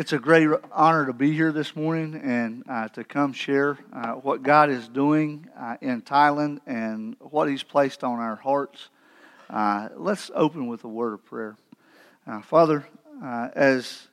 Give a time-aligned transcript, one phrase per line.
[0.00, 4.12] It's a great honor to be here this morning and uh, to come share uh,
[4.12, 8.88] what God is doing uh, in Thailand and what He's placed on our hearts.
[9.50, 11.58] Uh, let's open with a word of prayer.
[12.26, 12.88] Uh, Father,
[13.22, 14.08] uh, as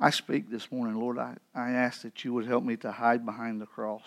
[0.00, 3.24] I speak this morning, Lord, I, I ask that you would help me to hide
[3.24, 4.02] behind the cross.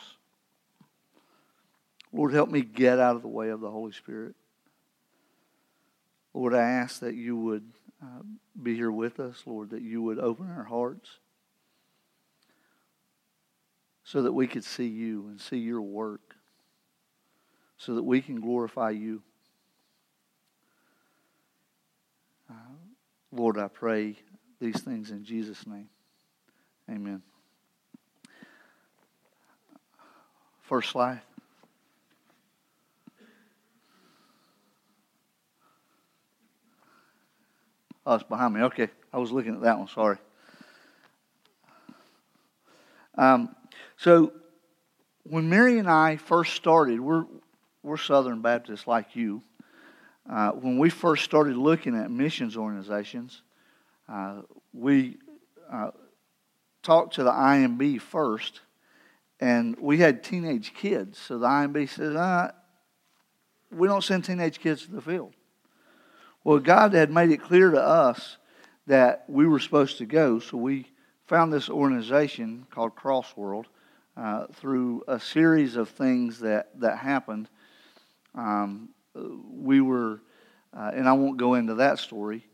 [2.11, 4.35] Lord, help me get out of the way of the Holy Spirit.
[6.33, 7.63] Lord, I ask that you would
[8.61, 11.19] be here with us, Lord, that you would open our hearts
[14.03, 16.35] so that we could see you and see your work,
[17.77, 19.23] so that we can glorify you.
[22.49, 22.75] Uh,
[23.31, 24.17] Lord, I pray
[24.59, 25.89] these things in Jesus' name.
[26.89, 27.21] Amen.
[30.61, 31.21] First slide.
[38.05, 38.61] Oh, it's behind me.
[38.61, 38.89] Okay.
[39.13, 39.87] I was looking at that one.
[39.87, 40.17] Sorry.
[43.15, 43.55] Um,
[43.97, 44.33] so,
[45.23, 47.25] when Mary and I first started, we're,
[47.81, 49.41] we're Southern Baptists like you.
[50.29, 53.41] Uh, when we first started looking at missions organizations,
[54.09, 54.41] uh,
[54.73, 55.17] we
[55.71, 55.91] uh,
[56.81, 58.61] talked to the IMB first,
[59.39, 61.17] and we had teenage kids.
[61.17, 62.51] So the IMB said, uh,
[63.71, 65.33] We don't send teenage kids to the field.
[66.43, 68.37] Well, God had made it clear to us
[68.87, 70.87] that we were supposed to go, so we
[71.25, 73.65] found this organization called Crossworld
[74.17, 77.47] uh, through a series of things that, that happened.
[78.35, 80.21] Um, we were,
[80.75, 82.45] uh, and I won't go into that story,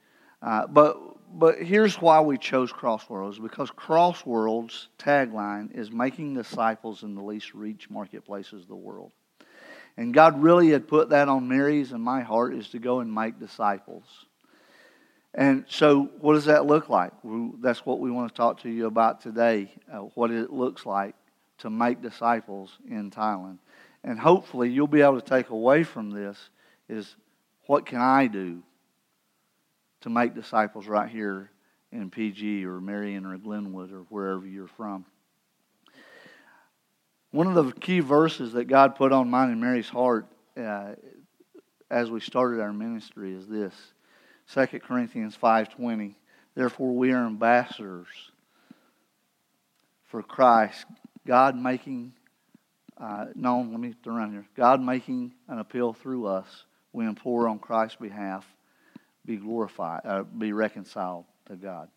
[0.41, 0.97] uh, but
[1.31, 7.53] but here's why we chose Crossworlds because Crossworlds tagline is making disciples in the least
[7.53, 9.11] reach marketplaces of the world.
[9.97, 13.13] And God really had put that on Mary's and my heart is to go and
[13.13, 14.05] make disciples.
[15.33, 17.11] And so, what does that look like?
[17.61, 19.71] That's what we want to talk to you about today.
[19.91, 21.15] Uh, what it looks like
[21.59, 23.59] to make disciples in Thailand,
[24.03, 26.49] and hopefully, you'll be able to take away from this
[26.87, 27.15] is
[27.67, 28.63] what can I do
[30.01, 31.51] to make disciples right here
[31.91, 35.05] in PG or Marion or Glenwood or wherever you're from.
[37.31, 40.25] One of the key verses that God put on mine and Mary's heart
[40.57, 40.93] uh,
[41.89, 43.73] as we started our ministry is this
[44.53, 46.15] 2 Corinthians 5.20
[46.55, 48.07] Therefore we are ambassadors
[50.05, 50.85] for Christ,
[51.25, 52.13] God making
[52.99, 54.45] uh, no, let me turn around here.
[54.57, 56.65] God making an appeal through us.
[56.91, 58.45] We implore on Christ's behalf,
[59.25, 61.87] be glorified, uh, be reconciled to God.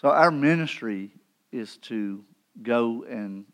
[0.00, 1.12] So our ministry
[1.52, 2.24] is to
[2.62, 3.44] go and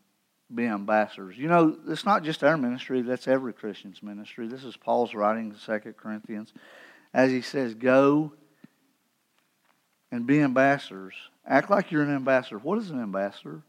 [0.53, 1.37] be ambassadors.
[1.39, 4.49] You know, it's not just our ministry, that's every Christian's ministry.
[4.49, 6.53] This is Paul's writing in 2 Corinthians.
[7.15, 8.33] As he says, go
[10.13, 11.15] and be ambassadors.
[11.47, 12.59] Act like you're an ambassador.
[12.59, 13.63] What is an ambassador?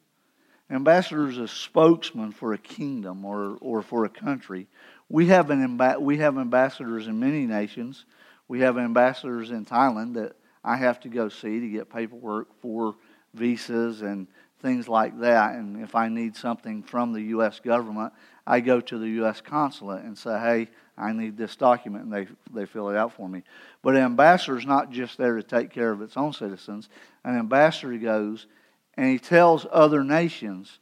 [0.70, 4.68] An ambassador is a spokesman for a kingdom or, or for a country.
[5.10, 8.06] We have, an amb- we have ambassadors in many nations.
[8.48, 12.96] We have ambassadors in Thailand that I have to go see to get paperwork for
[13.34, 14.28] visas and
[14.62, 15.56] things like that.
[15.56, 17.60] And if I need something from the U.S.
[17.60, 18.14] government,
[18.46, 19.42] I go to the U.S.
[19.42, 20.68] consulate and say, hey,
[20.98, 23.44] I need this document, and they, they fill it out for me.
[23.82, 26.90] But an ambassador is not just there to take care of its own citizens.
[27.24, 28.48] An ambassador goes
[28.96, 30.80] and he tells other nations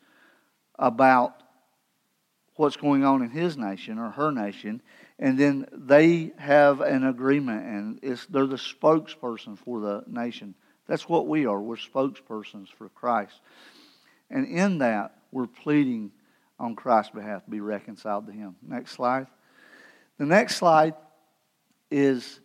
[0.78, 1.36] about
[2.56, 4.82] what's going on in his nation or her nation,
[5.18, 10.56] and then they have an agreement, and it's, they're the spokesperson for the nation.
[10.90, 11.62] That's what we are.
[11.62, 13.40] We're spokespersons for Christ.
[14.32, 16.12] And in that, we're pleading
[16.60, 18.56] on Christ's behalf to be reconciled to Him.
[18.68, 19.28] Next slide.
[20.18, 20.96] The next slide
[21.92, 22.40] is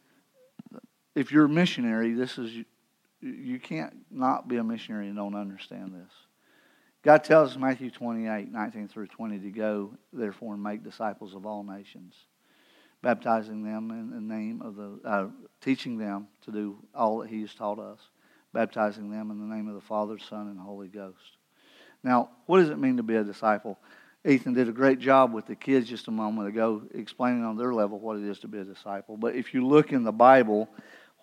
[1.15, 2.55] if you're a missionary, this is
[3.23, 6.13] you can't not be a missionary and don't understand this.
[7.03, 11.63] God tells Matthew 28, 19 through 20 to go, therefore, and make disciples of all
[11.63, 12.15] nations,
[13.03, 15.29] baptizing them in the name of the, uh,
[15.63, 18.01] teaching them to do all that He has taught us
[18.55, 21.37] baptizing them in the name of the Father, Son, and Holy Ghost.
[22.03, 23.79] Now, what does it mean to be a disciple?
[24.25, 27.75] Ethan did a great job with the kids just a moment ago, explaining on their
[27.75, 29.19] level what it is to be a disciple.
[29.19, 30.69] But if you look in the Bible,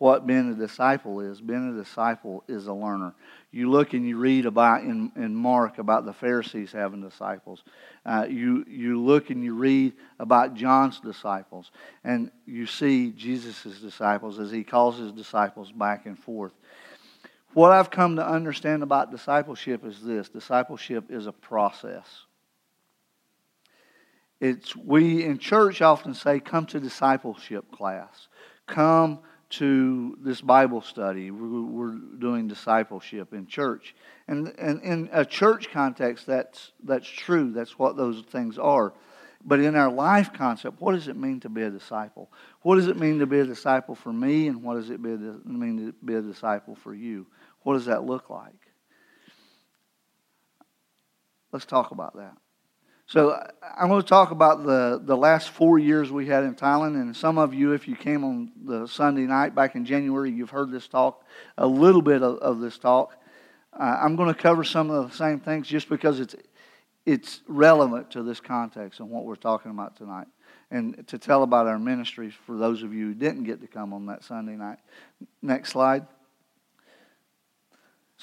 [0.02, 3.14] what being a disciple is, being a disciple is a learner.
[3.52, 7.64] You look and you read about in, in Mark about the Pharisees having disciples.
[8.06, 11.70] Uh, you, you look and you read about John's disciples,
[12.04, 16.54] and you see Jesus' disciples as he calls his disciples back and forth.
[17.54, 22.06] What I've come to understand about discipleship is this discipleship is a process.
[24.40, 28.28] It's we in church often say, come to discipleship class.
[28.68, 29.20] Come
[29.52, 31.30] to this Bible study.
[31.30, 33.96] We're, doing discipleship in church.
[34.28, 37.52] And, and in a church context, that's, that's true.
[37.52, 38.94] That's what those things are.
[39.44, 42.32] But in our life concept, what does it mean to be a disciple?
[42.62, 45.78] What does it mean to be a disciple for me, and what does it mean
[45.88, 47.26] to be a disciple for you?
[47.64, 48.54] What does that look like?
[51.52, 52.38] Let's talk about that.
[53.12, 53.38] So
[53.78, 56.96] I'm going to talk about the, the last four years we had in Thailand.
[56.96, 60.50] And some of you, if you came on the Sunday night back in January, you've
[60.50, 61.26] heard this talk,
[61.58, 63.18] a little bit of, of this talk.
[63.78, 66.36] Uh, I'm going to cover some of the same things just because it's,
[67.06, 70.28] it's relevant to this context and what we're talking about tonight.
[70.70, 73.92] And to tell about our ministries for those of you who didn't get to come
[73.92, 74.78] on that Sunday night.
[75.42, 76.08] Next slide.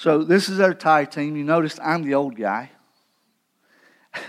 [0.01, 1.35] So this is our Thai team.
[1.35, 2.71] You noticed I'm the old guy.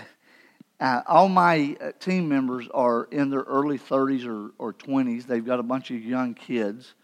[0.80, 5.26] Uh, all my uh, team members are in their early 30s or, or 20s.
[5.26, 6.94] They've got a bunch of young kids.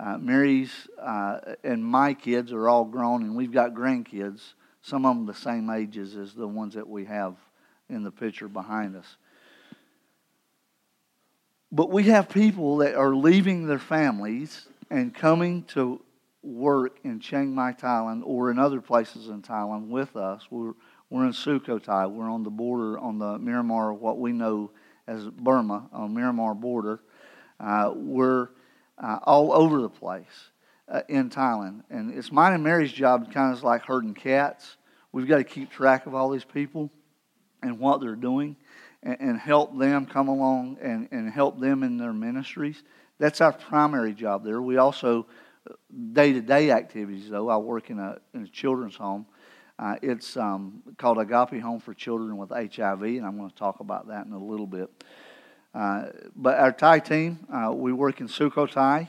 [0.00, 5.14] Uh, Mary's uh, and my kids are all grown, and we've got grandkids, some of
[5.14, 7.36] them the same ages as the ones that we have
[7.88, 9.16] in the picture behind us.
[11.70, 16.02] But we have people that are leaving their families and coming to
[16.42, 20.46] work in Chiang Mai, Thailand, or in other places in Thailand with us.
[20.50, 20.72] We're,
[21.10, 22.10] we're in Sukhothai.
[22.10, 24.70] We're on the border, on the Myanmar, what we know
[25.06, 27.00] as Burma, on Myanmar border.
[27.58, 28.48] Uh, we're
[28.98, 30.50] uh, all over the place
[30.88, 31.82] uh, in Thailand.
[31.90, 34.76] And it's mine and Mary's job kind of like herding cats.
[35.12, 36.90] We've got to keep track of all these people
[37.62, 38.56] and what they're doing
[39.02, 42.82] and, and help them come along and, and help them in their ministries.
[43.18, 44.62] That's our primary job there.
[44.62, 45.26] We also,
[46.12, 49.26] day to day activities, though, I work in a, in a children's home
[49.80, 53.80] uh, it's um, called Agape Home for Children with HIV, and I'm going to talk
[53.80, 54.90] about that in a little bit.
[55.74, 59.08] Uh, but our Thai team, uh, we work in Sukhothai.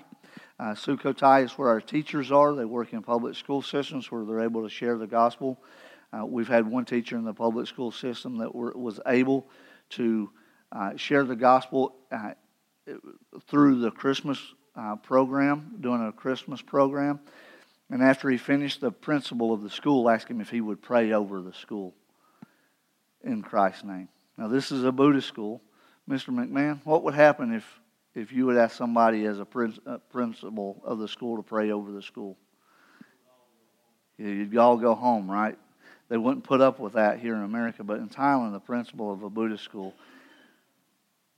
[0.57, 2.55] Uh, Sukhothai is where our teachers are.
[2.55, 5.61] They work in public school systems where they're able to share the gospel.
[6.13, 9.49] Uh, we've had one teacher in the public school system that were, was able
[9.89, 10.29] to
[10.71, 12.31] uh, share the gospel uh,
[13.45, 14.39] through the Christmas
[14.73, 17.19] Uh, program, doing a Christmas program.
[17.89, 21.11] And after he finished, the principal of the school asked him if he would pray
[21.11, 21.93] over the school
[23.21, 24.07] in Christ's name.
[24.37, 25.61] Now, this is a Buddhist school.
[26.09, 26.29] Mr.
[26.29, 27.65] McMahon, what would happen if,
[28.15, 29.47] if you would ask somebody as a
[29.85, 32.37] uh, principal of the school to pray over the school?
[34.17, 35.57] You'd all go home, right?
[36.07, 39.23] They wouldn't put up with that here in America, but in Thailand, the principal of
[39.23, 39.93] a Buddhist school,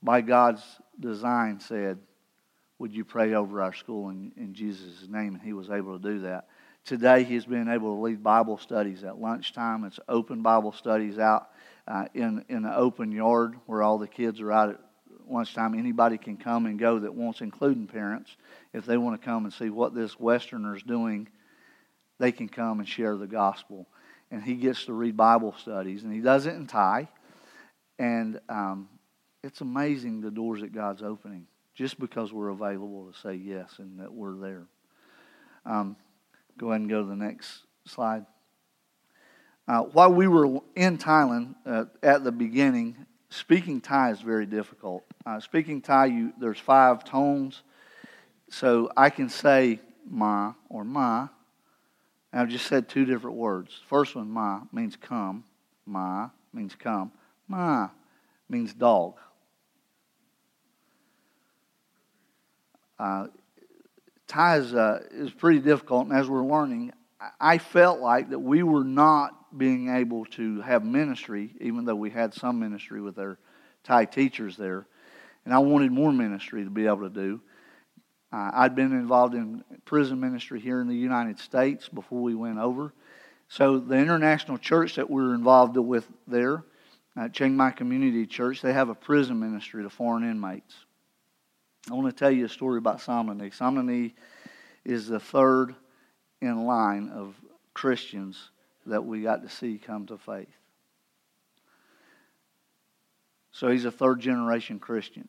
[0.02, 0.62] by God's
[1.00, 1.98] design, said,
[2.78, 5.34] would you pray over our school in, in Jesus' name?
[5.34, 6.48] And he was able to do that.
[6.84, 9.84] Today, he's been able to lead Bible studies at lunchtime.
[9.84, 11.48] It's open Bible studies out
[11.88, 14.80] uh, in, in an open yard where all the kids are out at
[15.26, 15.74] lunchtime.
[15.74, 18.36] Anybody can come and go that wants, including parents.
[18.74, 21.28] If they want to come and see what this Westerner is doing,
[22.18, 23.86] they can come and share the gospel.
[24.30, 27.08] And he gets to read Bible studies, and he does it in Thai.
[27.98, 28.88] And um,
[29.42, 33.98] it's amazing the doors that God's opening just because we're available to say yes and
[34.00, 34.66] that we're there.
[35.66, 35.96] Um,
[36.56, 38.26] go ahead and go to the next slide.
[39.66, 42.96] Uh, while we were in Thailand uh, at the beginning,
[43.30, 45.04] speaking Thai is very difficult.
[45.24, 47.62] Uh, speaking Thai, you, there's five tones,
[48.50, 51.28] so I can say ma or ma.
[52.32, 53.80] I've just said two different words.
[53.86, 55.44] First one, ma, means come.
[55.86, 57.12] Ma means come.
[57.48, 57.88] Ma
[58.48, 59.14] means dog.
[62.98, 63.26] Uh,
[64.36, 66.92] is, uh, is pretty difficult, and as we're learning,
[67.40, 72.10] I felt like that we were not being able to have ministry, even though we
[72.10, 73.38] had some ministry with our
[73.84, 74.86] Thai teachers there.
[75.44, 77.40] And I wanted more ministry to be able to do.
[78.32, 82.58] Uh, I'd been involved in prison ministry here in the United States before we went
[82.58, 82.92] over.
[83.48, 86.64] So the international church that we were involved with there,
[87.16, 90.74] uh, Chiang Mai Community Church, they have a prison ministry to foreign inmates.
[91.90, 93.54] I want to tell you a story about Somnani.
[93.54, 94.14] Somnani
[94.84, 95.74] is the third
[96.40, 97.34] in line of
[97.74, 98.50] Christians
[98.86, 100.48] that we got to see come to faith.
[103.52, 105.28] So he's a third generation Christian.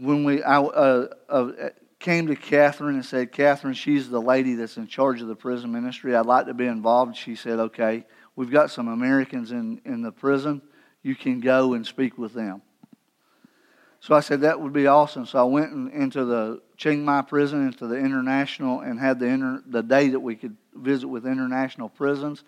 [0.00, 1.50] When we I, uh, uh,
[1.98, 5.70] came to Catherine and said, Catherine, she's the lady that's in charge of the prison
[5.70, 6.16] ministry.
[6.16, 7.16] I'd like to be involved.
[7.16, 10.62] She said, okay, we've got some Americans in, in the prison.
[11.02, 12.62] You can go and speak with them.
[14.06, 15.26] So I said that would be awesome.
[15.26, 19.26] So I went in, into the Chiang Mai prison, into the international, and had the
[19.26, 22.44] inter, the day that we could visit with international prisons.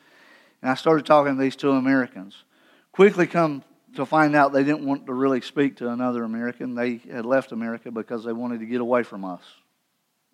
[0.62, 2.44] And I started talking to these two Americans.
[2.92, 3.64] Quickly come
[3.96, 6.76] to find out they didn't want to really speak to another American.
[6.76, 9.42] They had left America because they wanted to get away from us.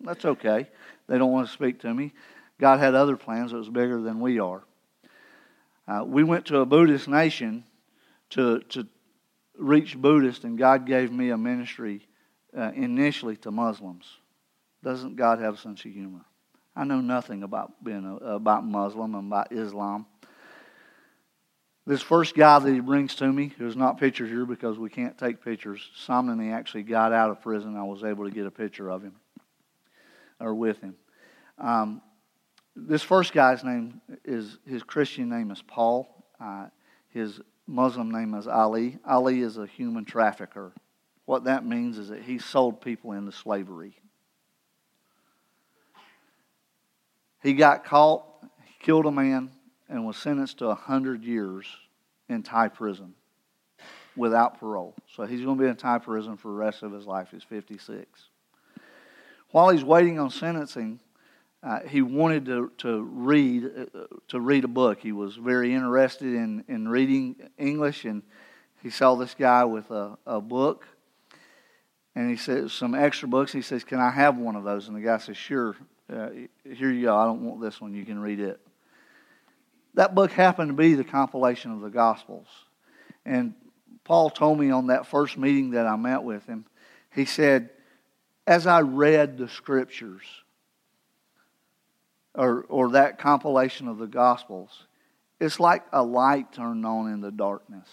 [0.01, 0.69] That's okay.
[1.07, 2.13] They don't want to speak to me.
[2.59, 4.61] God had other plans that was bigger than we are.
[5.87, 7.63] Uh, we went to a Buddhist nation
[8.29, 8.87] to, to
[9.57, 12.07] reach Buddhists, and God gave me a ministry
[12.57, 14.05] uh, initially to Muslims.
[14.83, 16.25] Doesn't God have a sense of humor?
[16.75, 20.05] I know nothing about being a, about Muslim and about Islam.
[21.87, 25.17] This first guy that he brings to me, who's not pictured here because we can't
[25.17, 27.75] take pictures, Simon, he actually got out of prison.
[27.77, 29.15] I was able to get a picture of him
[30.39, 30.95] or with him.
[31.59, 32.01] Um,
[32.75, 36.25] this first guy's name is his Christian name is Paul.
[36.39, 36.67] Uh,
[37.09, 38.99] his Muslim name is Ali.
[39.05, 40.71] Ali is a human trafficker.
[41.25, 43.95] What that means is that he sold people into slavery.
[47.41, 48.25] He got caught,
[48.79, 49.51] killed a man,
[49.89, 51.65] and was sentenced to 100 years
[52.29, 53.13] in Thai prison
[54.15, 54.95] without parole.
[55.15, 57.29] So he's going to be in Thai prison for the rest of his life.
[57.31, 58.07] He's 56.
[59.51, 60.99] While he's waiting on sentencing,
[61.65, 64.99] uh, he wanted to, to read uh, to read a book.
[64.99, 68.21] He was very interested in, in reading English, and
[68.83, 70.85] he saw this guy with a, a book,
[72.13, 73.51] and he said some extra books.
[73.51, 75.75] He says, "Can I have one of those?" And the guy says, "Sure."
[76.07, 76.29] Uh,
[76.63, 77.17] here you go.
[77.17, 77.95] I don't want this one.
[77.95, 78.59] You can read it.
[79.95, 82.45] That book happened to be the compilation of the Gospels.
[83.25, 83.55] And
[84.03, 86.65] Paul told me on that first meeting that I met with him,
[87.11, 87.71] he said,
[88.45, 90.21] as I read the scriptures,
[92.35, 94.85] or, or that compilation of the Gospels,
[95.39, 97.87] it's like a light turned on in the darkness.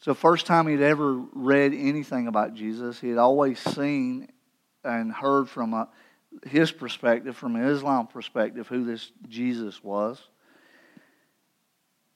[0.00, 4.28] So, first time he'd ever read anything about Jesus, he had always seen
[4.84, 5.88] and heard from a,
[6.46, 10.20] his perspective, from an Islam perspective, who this Jesus was.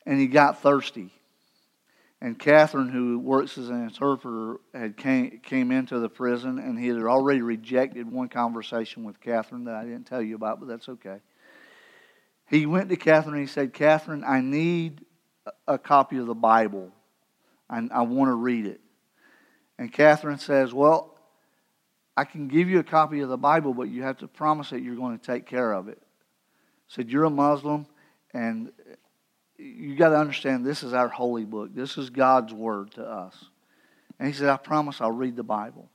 [0.07, 1.13] And he got thirsty.
[2.23, 6.87] And Catherine, who works as an interpreter, had came, came into the prison, and he
[6.87, 10.89] had already rejected one conversation with Catherine that I didn't tell you about, but that's
[10.89, 11.19] okay.
[12.49, 15.05] He went to Catherine and he said, Catherine, I need
[15.67, 16.93] a copy of the Bible.
[17.69, 18.81] I, I want to read it.
[19.77, 21.19] And Catherine says, Well,
[22.17, 24.81] I can give you a copy of the Bible, but you have to promise that
[24.81, 26.01] you're going to take care of it.
[26.87, 27.87] Said, You're a Muslim,
[28.33, 28.71] and
[29.63, 31.75] you got to understand this is our holy book.
[31.75, 33.37] This is God's word to us.
[34.19, 35.89] And he said, I promise I'll read the Bible.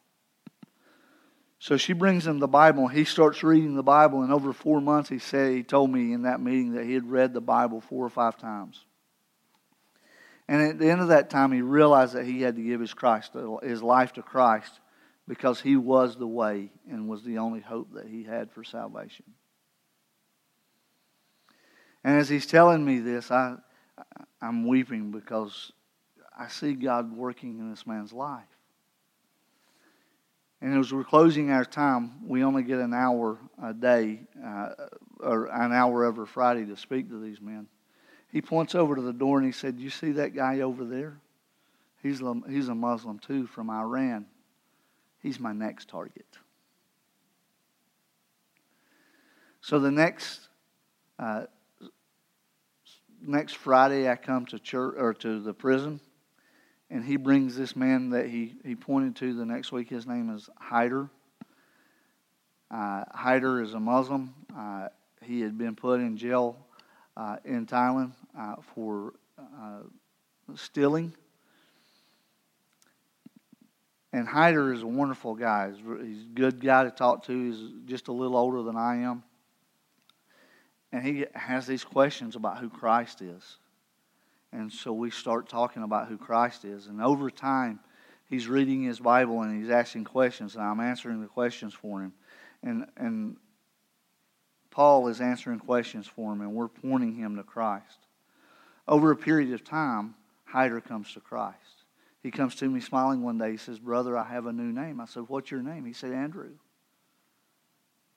[1.60, 2.88] So she brings him the Bible.
[2.88, 6.24] He starts reading the Bible, and over four months, he said he told me in
[6.24, 8.86] that meeting that he had read the Bible four or five times.
[10.48, 12.94] And at the end of that time, he realized that he had to give his
[12.94, 14.80] Christ, his life to Christ
[15.28, 19.26] because he was the way and was the only hope that he had for salvation.
[22.08, 23.58] And as he's telling me this, I,
[24.42, 25.74] I'm weeping because
[26.40, 28.46] I see God working in this man's life.
[30.62, 34.70] And as we're closing our time, we only get an hour a day, uh,
[35.20, 37.68] or an hour every Friday to speak to these men.
[38.32, 41.18] He points over to the door and he said, You see that guy over there?
[42.02, 44.28] He's he's a Muslim too from Iran.
[45.22, 46.38] He's my next target.
[49.60, 50.48] So the next
[51.20, 51.48] uh,
[53.22, 56.00] next Friday, I come to church or to the prison,
[56.90, 59.90] and he brings this man that he, he pointed to the next week.
[59.90, 61.10] His name is Hyder.
[62.70, 64.34] Uh, Hyder is a Muslim.
[64.56, 64.90] Uh,
[65.24, 66.58] he had been put in jail
[67.16, 69.80] uh, in Thailand uh, for uh,
[70.56, 71.14] stealing
[74.14, 75.70] and Hyder is a wonderful guy.
[75.70, 77.52] He's a good guy to talk to.
[77.52, 79.24] He's just a little older than I am.
[80.98, 83.58] And he has these questions about who Christ is.
[84.52, 86.88] And so we start talking about who Christ is.
[86.88, 87.80] And over time,
[88.28, 92.14] he's reading his Bible and he's asking questions, and I'm answering the questions for him.
[92.64, 93.38] And, and
[94.72, 98.00] Paul is answering questions for him, and we're pointing him to Christ.
[98.88, 101.84] Over a period of time, Hyder comes to Christ.
[102.24, 103.52] He comes to me smiling one day.
[103.52, 105.00] He says, Brother, I have a new name.
[105.00, 105.86] I said, What's your name?
[105.86, 106.54] He said, Andrew.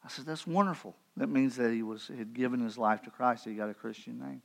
[0.04, 0.96] I said, That's wonderful.
[1.16, 3.44] That means that he was had given his life to Christ.
[3.44, 4.42] He got a Christian name.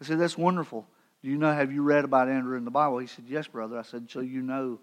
[0.00, 0.86] I said, That's wonderful.
[1.22, 2.98] Do you know, have you read about Andrew in the Bible?
[2.98, 3.78] He said, Yes, brother.
[3.78, 4.80] I said, So you know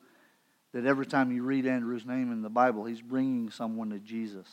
[0.74, 4.48] that every time you read Andrew's name in the Bible, he's bringing someone to Jesus.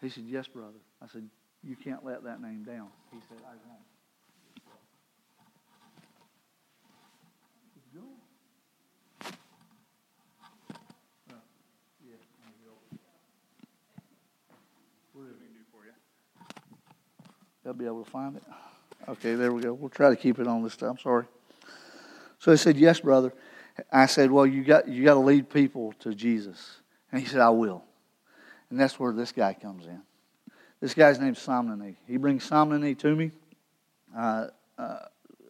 [0.00, 0.78] He said, Yes, brother.
[1.02, 1.28] I said,
[1.62, 2.88] You can't let that name down.
[3.10, 3.89] He said, I won't.
[17.70, 18.42] They'll be able to find it.
[19.08, 19.72] Okay, there we go.
[19.72, 20.98] We'll try to keep it on this time.
[20.98, 21.24] Sorry.
[22.40, 23.32] So he said, Yes, brother.
[23.92, 26.80] I said, Well, you got you got to lead people to Jesus.
[27.12, 27.84] And he said, I will.
[28.70, 30.02] And that's where this guy comes in.
[30.80, 31.94] This guy's name's Somnony.
[32.08, 33.30] He brings Somnony to me
[34.18, 34.98] uh, uh,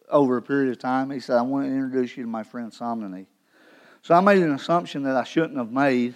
[0.07, 1.09] over a period of time.
[1.09, 3.25] He said, I want to introduce you to my friend Somnony.
[4.03, 6.13] So I made an assumption that I shouldn't have made.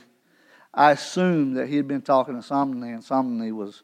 [0.72, 3.82] I assumed that he had been talking to Somnony, and Somnony was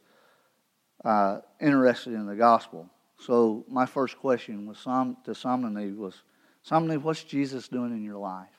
[1.03, 2.89] uh, interested in the gospel.
[3.19, 6.15] So my first question was Som, to Somnony was,
[6.67, 8.49] Somnony, what's Jesus doing in your life?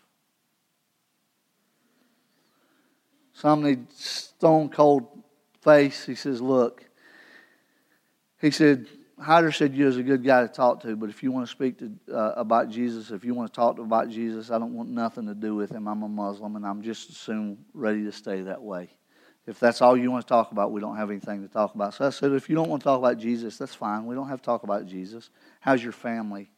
[3.41, 5.07] Somnony, stone cold
[5.63, 6.85] face, he says, look.
[8.41, 8.87] He said,
[9.19, 11.51] Hyder said you was a good guy to talk to, but if you want to
[11.51, 14.89] speak to, uh, about Jesus, if you want to talk about Jesus, I don't want
[14.89, 15.87] nothing to do with him.
[15.87, 18.91] I'm a Muslim, and I'm just as soon ready to stay that way.
[19.47, 21.95] If that's all you want to talk about, we don't have anything to talk about.
[21.95, 24.07] So I said, if you don't want to talk about Jesus, that's fine.
[24.07, 25.31] We don't have to talk about Jesus.
[25.61, 26.51] How's your family?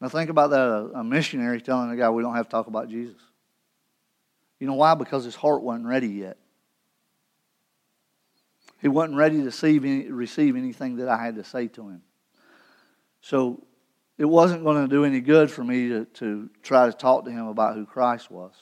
[0.00, 2.88] Now think about that a missionary telling a guy we don't have to talk about
[2.88, 3.20] Jesus.
[4.58, 4.94] You know why?
[4.94, 6.36] Because his heart wasn't ready yet.
[8.80, 12.02] He wasn't ready to receive, any, receive anything that I had to say to him.
[13.20, 13.64] So
[14.18, 17.30] it wasn't going to do any good for me to, to try to talk to
[17.30, 18.52] him about who Christ was.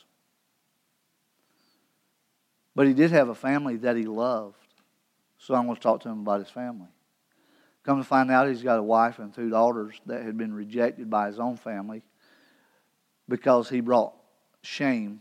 [2.77, 4.59] But he did have a family that he loved.
[5.39, 6.89] So I'm going to talk to him about his family.
[7.83, 11.09] Come to find out, he's got a wife and two daughters that had been rejected
[11.09, 12.03] by his own family
[13.29, 14.13] because he brought
[14.63, 15.21] shame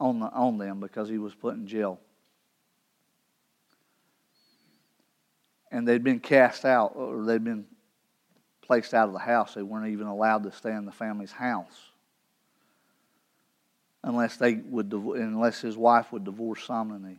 [0.00, 2.00] on, the, on them because he was put in jail.
[5.70, 7.66] And they'd been cast out, or they'd been
[8.60, 9.54] placed out of the house.
[9.54, 11.93] They weren't even allowed to stay in the family's house
[14.04, 17.18] unless they would unless his wife would divorce Somnony.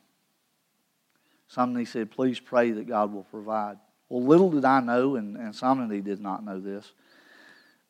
[1.49, 3.77] Somnony said, "Please pray that God will provide."
[4.07, 6.93] Well, little did I know, and, and Somnony did not know this.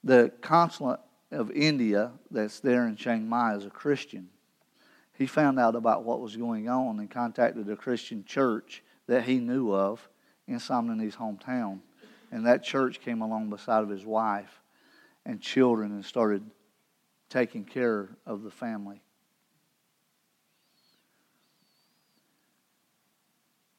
[0.03, 4.29] The consulate of India that's there in Chiang Mai is a Christian.
[5.17, 9.39] He found out about what was going on and contacted a Christian church that he
[9.39, 10.07] knew of
[10.47, 11.79] in Somnony's hometown.
[12.31, 14.61] And that church came along beside of his wife
[15.25, 16.43] and children and started
[17.29, 19.01] taking care of the family.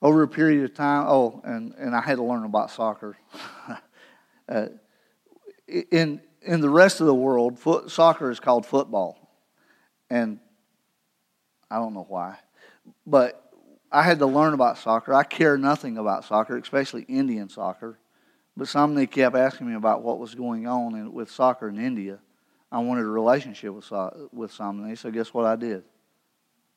[0.02, 3.16] Over a period of time, oh, and, and I had to learn about soccer.
[4.48, 4.66] uh,
[5.66, 9.18] in, in the rest of the world, foot, soccer is called football.
[10.10, 10.38] And
[11.70, 12.36] I don't know why.
[13.06, 13.42] But
[13.90, 15.14] I had to learn about soccer.
[15.14, 17.98] I care nothing about soccer, especially Indian soccer.
[18.56, 22.18] But somebody kept asking me about what was going on in, with soccer in India.
[22.70, 23.90] I wanted a relationship with,
[24.32, 25.84] with somebody, so guess what I did?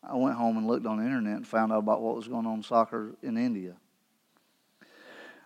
[0.04, 2.46] I went home and looked on the internet and found out about what was going
[2.46, 3.76] on in soccer in India.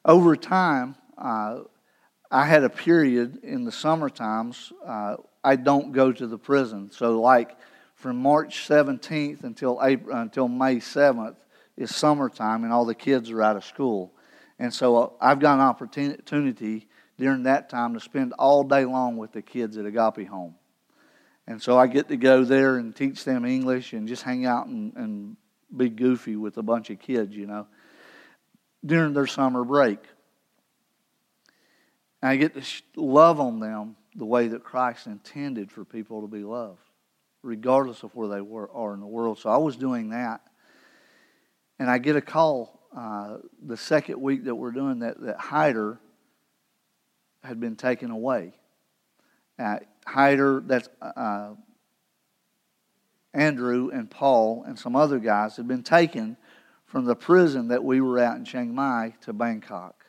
[0.05, 1.61] Over time, uh,
[2.29, 4.71] I had a period in the summer times.
[4.85, 6.91] Uh, I don't go to the prison.
[6.91, 7.57] So, like
[7.95, 11.35] from March 17th until April, until May 7th
[11.77, 14.13] is summertime, and all the kids are out of school.
[14.59, 19.17] And so, uh, I've got an opportunity during that time to spend all day long
[19.17, 20.55] with the kids at Agape Home.
[21.47, 24.67] And so I get to go there and teach them English and just hang out
[24.67, 25.37] and, and
[25.75, 27.67] be goofy with a bunch of kids, you know,
[28.85, 29.99] during their summer break.
[32.21, 32.63] And I get to
[32.95, 36.79] love on them the way that Christ intended for people to be loved,
[37.41, 39.39] regardless of where they were, are in the world.
[39.39, 40.41] So I was doing that.
[41.79, 45.99] And I get a call uh, the second week that we're doing that, that Hyder
[47.43, 48.53] had been taken away.
[49.59, 51.53] Uh, Hyder, that's uh,
[53.33, 56.37] Andrew and Paul and some other guys had been taken
[56.85, 60.05] from the prison that we were at in Chiang Mai to Bangkok.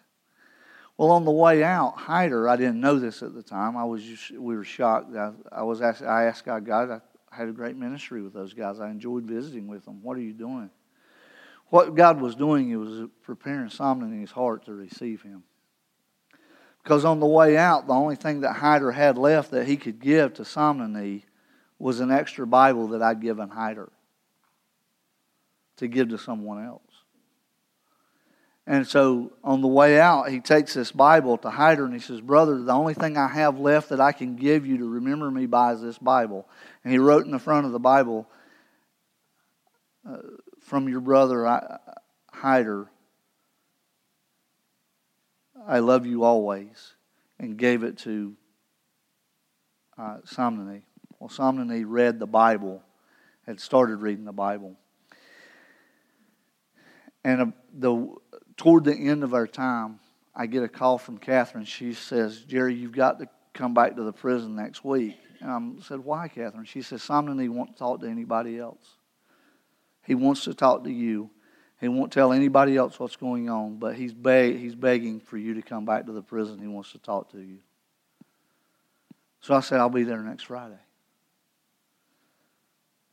[0.97, 3.77] Well, on the way out, Hyder, I didn't know this at the time.
[3.77, 5.15] I was just, we were shocked.
[5.17, 8.55] I, I was asked, I asked God, God, I had a great ministry with those
[8.55, 8.79] guys.
[8.79, 10.03] I enjoyed visiting with them.
[10.03, 10.71] What are you doing?
[11.69, 15.43] What God was doing, He was preparing something in his heart to receive Him.
[16.85, 20.01] Because on the way out, the only thing that Hyder had left that he could
[20.01, 21.23] give to Somnony
[21.79, 23.91] was an extra Bible that I'd given Hyder
[25.79, 26.83] to give to someone else.
[28.67, 32.21] And so on the way out, he takes this Bible to Hyder and he says,
[32.21, 35.47] Brother, the only thing I have left that I can give you to remember me
[35.47, 36.47] by is this Bible.
[36.83, 38.29] And he wrote in the front of the Bible,
[40.07, 40.19] uh,
[40.61, 41.79] From your brother
[42.31, 42.91] Hyder,
[45.67, 46.95] I love you always,
[47.39, 48.37] and gave it to
[49.97, 50.83] uh, Somnony.
[51.19, 52.83] Well, Somnony read the Bible,
[53.47, 54.77] had started reading the Bible.
[57.25, 58.15] And uh, the,
[58.57, 60.01] toward the end of our time,
[60.35, 61.65] I get a call from Catherine.
[61.65, 65.17] She says, Jerry, you've got to come back to the prison next week.
[65.41, 66.65] And I said, Why, Catherine?
[66.65, 68.97] She says, he won't talk to anybody else.
[70.05, 71.31] He wants to talk to you.
[71.85, 75.61] He won't tell anybody else what's going on, but he's, he's begging for you to
[75.61, 76.59] come back to the prison.
[76.59, 77.59] He wants to talk to you.
[79.43, 80.79] So I said, I'll be there next Friday.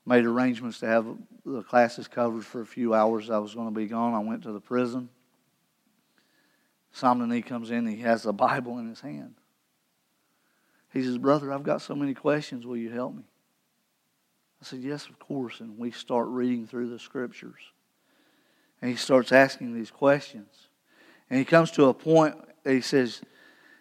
[0.05, 1.05] Made arrangements to have
[1.45, 3.29] the classes covered for a few hours.
[3.29, 4.13] I was going to be gone.
[4.13, 5.09] I went to the prison.
[6.93, 9.35] Simon comes in, he has the Bible in his hand.
[10.93, 12.65] He says, Brother, I've got so many questions.
[12.65, 13.23] Will you help me?
[14.61, 15.59] I said, Yes, of course.
[15.59, 17.59] And we start reading through the scriptures.
[18.81, 20.67] And he starts asking these questions.
[21.29, 23.21] And he comes to a point he says,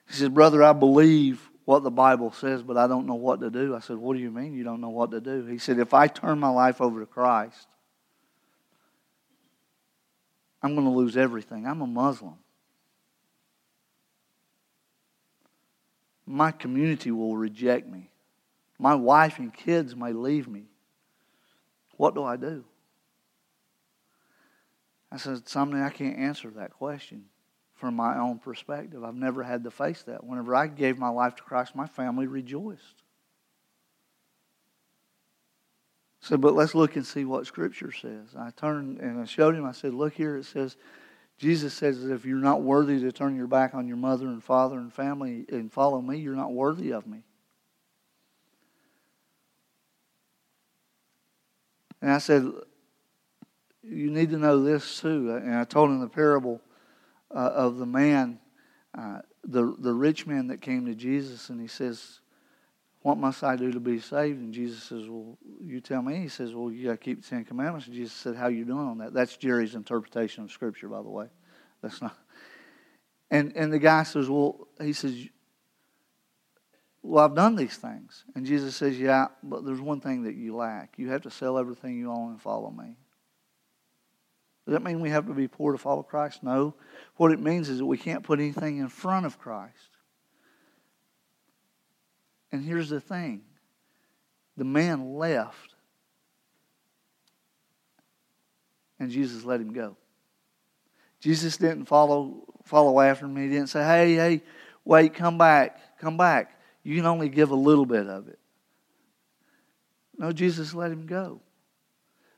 [0.09, 3.51] he says, Brother, I believe what the Bible says, but I don't know what to
[3.51, 3.77] do.
[3.77, 5.45] I said, What do you mean you don't know what to do?
[5.47, 7.69] He said, If I turn my life over to Christ,
[10.63, 11.67] I'm going to lose everything.
[11.67, 12.35] I'm a Muslim.
[16.27, 18.11] My community will reject me.
[18.79, 20.65] My wife and kids may leave me.
[21.97, 22.65] What do I do?
[25.13, 27.25] I said, Something I can't answer that question
[27.75, 29.03] from my own perspective.
[29.03, 30.23] I've never had to face that.
[30.23, 33.03] Whenever I gave my life to Christ, my family rejoiced.
[36.21, 38.37] Said, but let's look and see what Scripture says.
[38.39, 40.77] I turned and I showed him, I said, look here, it says,
[41.39, 44.45] Jesus says that if you're not worthy to turn your back on your mother and
[44.45, 47.23] father and family and follow me, you're not worthy of me.
[52.03, 52.45] And I said,
[53.83, 55.31] You need to know this too.
[55.37, 56.61] And I told him the parable
[57.35, 58.39] uh, of the man,
[58.97, 62.21] uh, the, the rich man that came to Jesus, and he says,
[63.03, 64.39] What must I do to be saved?
[64.39, 66.17] And Jesus says, Well, you tell me.
[66.17, 67.87] He says, Well, you got to keep the Ten Commandments.
[67.87, 69.15] And Jesus said, How you doing on that?
[69.15, 71.27] That's Jerry's interpretation of Scripture, by the way.
[71.83, 72.17] That's not.
[73.31, 75.29] And, and the guy says, Well, he says,
[77.03, 78.25] well, I've done these things.
[78.35, 80.95] And Jesus says, Yeah, but there's one thing that you lack.
[80.99, 82.97] You have to sell everything you own and follow me.
[84.67, 86.43] Does that mean we have to be poor to follow Christ?
[86.43, 86.75] No.
[87.17, 89.75] What it means is that we can't put anything in front of Christ.
[92.53, 93.43] And here's the thing
[94.57, 95.75] the man left,
[98.99, 99.97] and Jesus let him go.
[101.21, 103.37] Jesus didn't follow, follow after him.
[103.37, 104.43] He didn't say, Hey, hey,
[104.85, 108.39] wait, come back, come back you can only give a little bit of it.
[110.17, 111.41] No, Jesus let him go.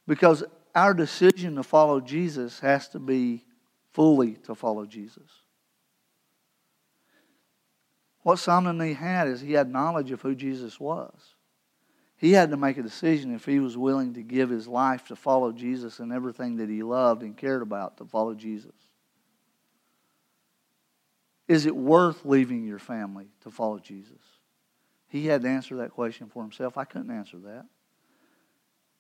[0.06, 3.44] Because our decision to follow Jesus has to be
[3.92, 5.28] fully to follow Jesus.
[8.22, 11.34] What Simon he had is he had knowledge of who Jesus was.
[12.16, 15.16] He had to make a decision if he was willing to give his life to
[15.16, 18.74] follow Jesus and everything that he loved and cared about to follow Jesus.
[21.48, 24.22] Is it worth leaving your family to follow Jesus?
[25.08, 26.78] He had to answer that question for himself.
[26.78, 27.66] I couldn't answer that.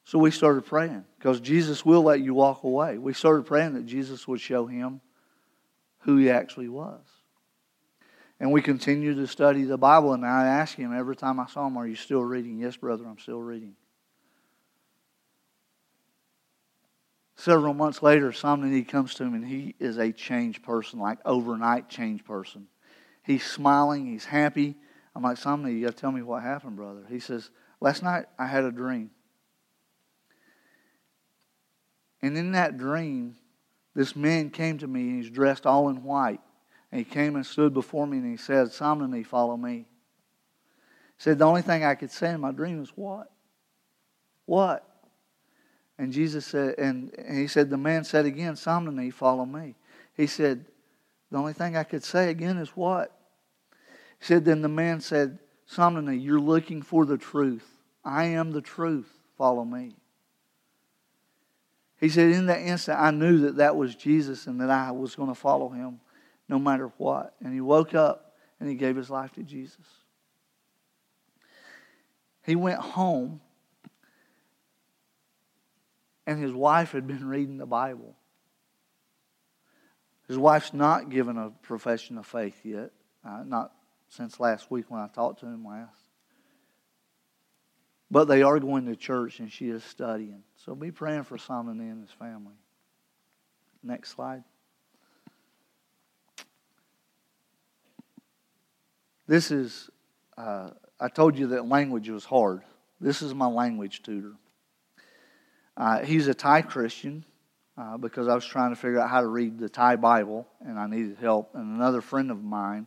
[0.04, 2.98] So we started praying because Jesus will let you walk away.
[2.98, 5.00] We started praying that Jesus would show him
[6.00, 7.00] who he actually was.
[8.40, 11.68] And we continued to study the Bible, and I asked him every time I saw
[11.68, 12.58] him, Are you still reading?
[12.58, 13.76] Yes, brother, I'm still reading.
[17.36, 21.88] Several months later, somebody comes to him, and he is a changed person, like overnight
[21.88, 22.66] changed person.
[23.22, 24.74] He's smiling, he's happy,
[25.14, 27.04] I'm like, Somni, you got to tell me what happened, brother.
[27.08, 29.10] He says, Last night I had a dream.
[32.22, 33.36] And in that dream,
[33.94, 36.40] this man came to me and he's dressed all in white.
[36.90, 39.86] And he came and stood before me and he said, Somni, follow me.
[41.16, 43.30] He said, The only thing I could say in my dream is, What?
[44.46, 44.86] What?
[45.98, 49.74] And Jesus said, and he said, The man said again, Somni, follow me.
[50.14, 50.64] He said,
[51.30, 53.16] The only thing I could say again is, What?
[54.18, 55.38] He said, Then the man said,
[55.70, 57.66] Samnani, you're looking for the truth.
[58.04, 59.10] I am the truth.
[59.38, 59.96] Follow me.
[62.02, 65.14] He said, In that instant, I knew that that was Jesus and that I was
[65.14, 66.00] going to follow him
[66.48, 67.36] no matter what.
[67.40, 69.86] And he woke up and he gave his life to Jesus.
[72.44, 73.40] He went home,
[76.26, 78.16] and his wife had been reading the Bible.
[80.26, 82.90] His wife's not given a profession of faith yet,
[83.24, 83.72] uh, not
[84.08, 86.01] since last week when I talked to him last.
[88.12, 90.42] But they are going to church and she is studying.
[90.56, 92.52] So be praying for Simon and his family.
[93.82, 94.44] Next slide.
[99.26, 99.88] This is,
[100.36, 102.60] uh, I told you that language was hard.
[103.00, 104.34] This is my language tutor.
[105.74, 107.24] Uh, he's a Thai Christian,
[107.78, 110.78] uh, because I was trying to figure out how to read the Thai Bible, and
[110.78, 111.54] I needed help.
[111.54, 112.86] And another friend of mine,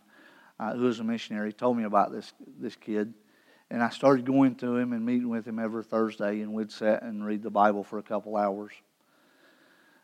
[0.60, 3.16] uh, a missionary, told me about this this kid,
[3.70, 7.02] and I started going to him and meeting with him every Thursday, and we'd sit
[7.02, 8.72] and read the Bible for a couple hours.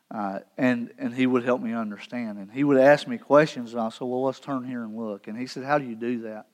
[0.10, 3.82] Uh, and and he would help me understand, and he would ask me questions, and
[3.82, 6.21] I said, "Well, let's turn here and look." And he said, "How do you do
[6.24, 6.47] that?"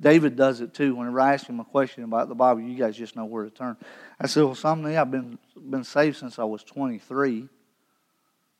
[0.00, 0.94] David does it too.
[0.94, 3.50] Whenever I ask him a question about the Bible, you guys just know where to
[3.50, 3.76] turn.
[4.18, 7.48] I said, Well, something I've been been saved since I was 23.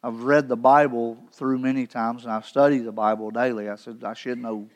[0.03, 3.69] I've read the Bible through many times, and I've studied the Bible daily.
[3.69, 4.69] I said, I should know.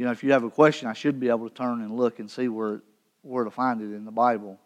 [0.00, 2.20] You know, if you have a question, I should be able to turn and look
[2.20, 2.80] and see where
[3.20, 4.58] where to find it in the Bible.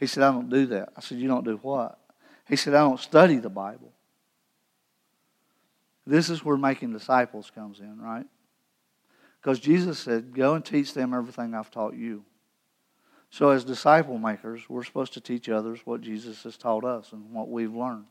[0.00, 0.94] He said, I don't do that.
[0.96, 1.98] I said, You don't do what?
[2.48, 3.92] He said, I don't study the Bible.
[6.06, 8.24] This is where making disciples comes in, right?
[9.42, 12.24] Because Jesus said, Go and teach them everything I've taught you.
[13.28, 17.30] So, as disciple makers, we're supposed to teach others what Jesus has taught us and
[17.30, 18.06] what we've learned.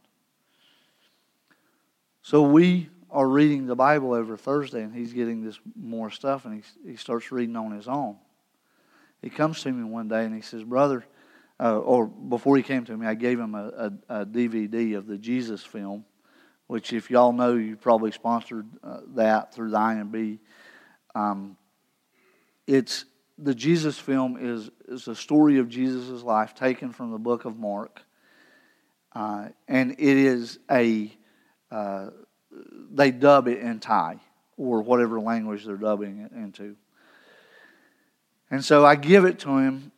[2.21, 6.63] So, we are reading the Bible every Thursday, and he's getting this more stuff, and
[6.63, 8.17] he, he starts reading on his own.
[9.21, 11.05] He comes to me one day and he says, Brother,
[11.59, 13.67] uh, or before he came to me, I gave him a,
[14.09, 16.05] a, a, DVD of the Jesus film,
[16.65, 20.39] which, if y'all know, you probably sponsored uh, that through the IMB.
[21.13, 21.57] Um,
[22.65, 23.05] it's
[23.37, 27.59] the Jesus film is is a story of Jesus' life taken from the book of
[27.59, 28.01] Mark,
[29.13, 31.11] uh, and it is a
[31.69, 32.09] uh,
[32.91, 34.19] they dub it in Thai
[34.57, 36.75] or whatever language they're dubbing it into.
[38.49, 39.91] And so I give it to him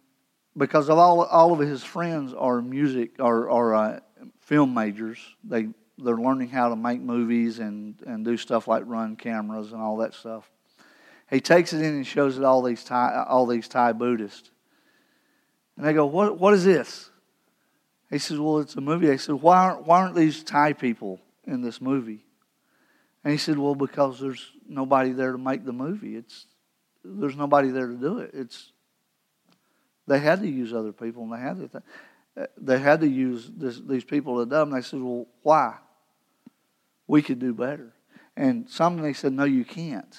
[0.55, 3.99] because of all all of his friends are music are are uh,
[4.41, 5.19] film majors.
[5.43, 9.81] They they're learning how to make movies and and do stuff like run cameras and
[9.81, 10.49] all that stuff.
[11.29, 14.51] He takes it in and shows it all these Thai, all these Thai Buddhists.
[15.75, 17.09] And they go, what, what is this?
[18.11, 19.07] He says, Well, it's a movie.
[19.07, 22.23] They said, why aren't, why aren't these Thai people in this movie?
[23.23, 26.15] And he said, Well, because there's nobody there to make the movie.
[26.15, 26.45] It's
[27.03, 28.31] there's nobody there to do it.
[28.33, 28.71] It's
[30.07, 33.79] they had to use other people, and they had to they had to use this,
[33.79, 34.61] these people to.
[34.61, 35.75] And they said, Well, why?
[37.07, 37.93] We could do better.
[38.35, 40.17] And some they said, No, you can't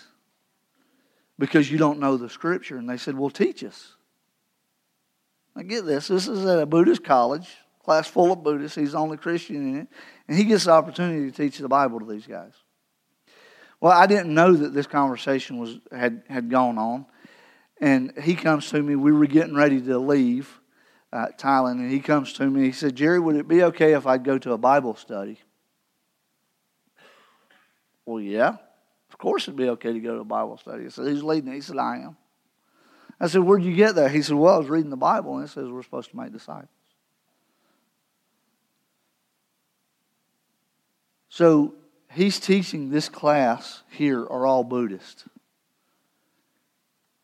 [1.39, 2.77] because you don't know the scripture.
[2.77, 3.95] And they said, Well, teach us.
[5.57, 7.49] Now, get this this is at a Buddhist college,
[7.83, 8.77] class full of Buddhists.
[8.77, 9.89] He's the only Christian in it.
[10.29, 12.53] And he gets the opportunity to teach the Bible to these guys.
[13.85, 17.05] Well, I didn't know that this conversation was had, had gone on.
[17.83, 18.97] And he comes to me.
[18.97, 20.59] We were getting ready to leave
[21.13, 21.81] uh, Thailand.
[21.81, 22.63] And he comes to me.
[22.63, 25.39] He said, Jerry, would it be okay if I'd go to a Bible study?
[28.07, 28.57] Well, yeah.
[29.11, 30.87] Of course, it'd be okay to go to a Bible study.
[30.87, 31.57] I said, Who's leading it?
[31.57, 32.17] He said, I am.
[33.21, 34.13] I said, Where'd you get that?
[34.13, 36.33] He said, Well, I was reading the Bible, and it says we're supposed to make
[36.33, 36.71] disciples.
[41.29, 41.75] So
[42.15, 45.25] he's teaching this class here are all Buddhist.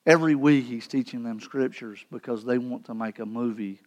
[0.07, 3.81] Every week he's teaching them scriptures because they want to make a movie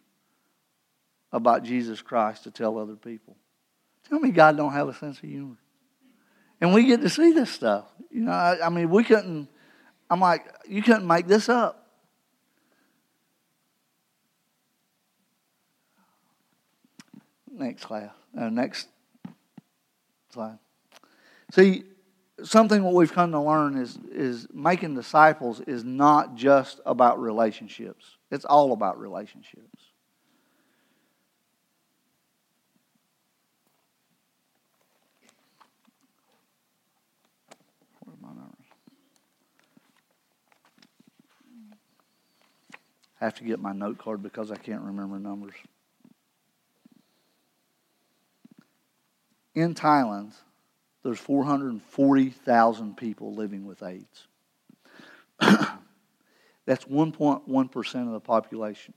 [1.32, 3.36] about Jesus Christ to tell other people.
[4.08, 5.56] Tell me God don't have a sense of humor.
[6.60, 7.86] And we get to see this stuff.
[8.10, 9.48] You know, I, I mean, we couldn't,
[10.08, 11.80] I'm like, you couldn't make this up.
[17.50, 18.88] Next class, uh, next
[20.32, 20.58] slide.
[21.52, 21.84] See,
[22.42, 28.16] something what we've come to learn is is making disciples is not just about relationships.
[28.30, 29.92] It's all about relationships.
[43.20, 45.54] I have to get my note card because I can't remember numbers.
[49.54, 50.32] In Thailand,
[51.04, 54.26] there's 440,000 people living with AIDS.
[56.66, 58.94] That's 1.1% of the population.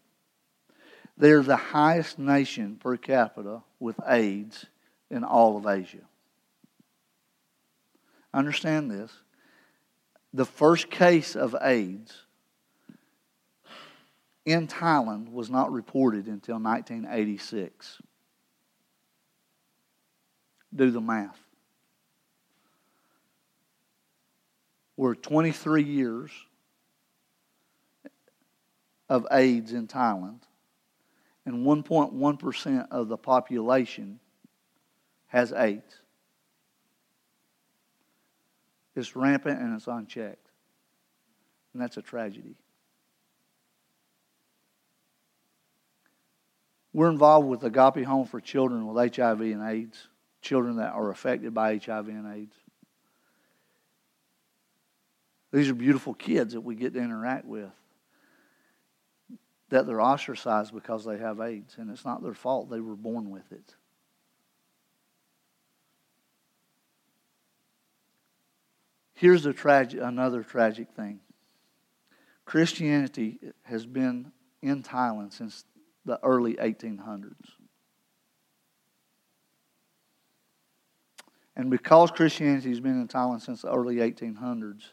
[1.18, 4.66] They're the highest nation per capita with AIDS
[5.12, 6.06] in all of Asia.
[8.34, 9.12] Understand this.
[10.34, 12.14] The first case of AIDS
[14.46, 18.02] in Thailand was not reported until 1986.
[20.74, 21.47] Do the math.
[24.98, 26.32] We're 23 years
[29.08, 30.40] of AIDS in Thailand,
[31.46, 34.20] and 1.1% of the population
[35.28, 36.02] has AIDS.
[38.96, 40.50] It's rampant and it's unchecked.
[41.74, 42.56] And that's a tragedy.
[46.92, 50.08] We're involved with Agape Home for Children with HIV and AIDS,
[50.42, 52.56] children that are affected by HIV and AIDS.
[55.52, 57.72] These are beautiful kids that we get to interact with.
[59.70, 62.70] That they're ostracized because they have AIDS, and it's not their fault.
[62.70, 63.76] They were born with it.
[69.14, 71.20] Here's a tragic, another tragic thing.
[72.46, 74.32] Christianity has been
[74.62, 75.66] in Thailand since
[76.06, 77.34] the early 1800s.
[81.56, 84.84] And because Christianity has been in Thailand since the early 1800s,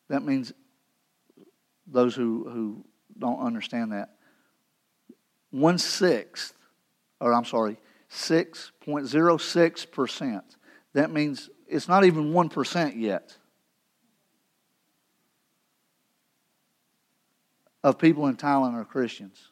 [0.07, 0.53] That means
[1.87, 2.85] those who, who
[3.17, 4.15] don't understand that,
[5.51, 6.53] one sixth,
[7.19, 7.77] or I'm sorry,
[8.11, 10.41] 6.06%.
[10.93, 13.37] That means it's not even 1% yet
[17.83, 19.49] of people in Thailand are Christians.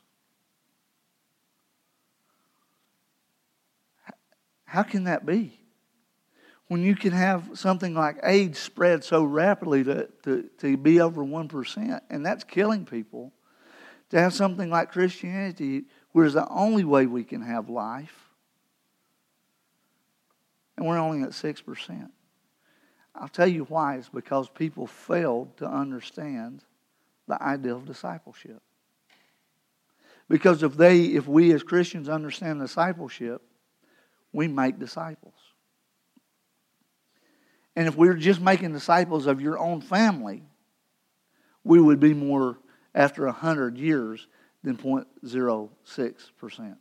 [4.74, 5.60] How can that be?
[6.66, 11.24] When you can have something like AIDS spread so rapidly to, to, to be over
[11.24, 13.32] 1%, and that's killing people
[14.10, 15.84] to have something like Christianity,
[16.14, 18.32] where it's the only way we can have life,
[20.76, 22.10] and we're only at 6%.
[23.14, 23.98] I'll tell you why.
[23.98, 26.64] It's because people failed to understand
[27.28, 28.64] the idea of discipleship.
[30.28, 33.44] Because if they, if we as Christians understand discipleship,
[34.34, 35.34] we make disciples.
[37.76, 40.44] And if we we're just making disciples of your own family,
[41.64, 42.60] we would be more
[42.94, 44.28] after 100 years
[44.64, 46.76] than 0.06%.